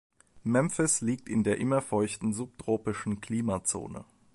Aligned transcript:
Memphis 0.41 1.01
liegt 1.01 1.29
in 1.29 1.43
der 1.43 1.59
immerfeuchten 1.59 2.33
subtropischen 2.33 3.21
Klimazone. 3.21 4.03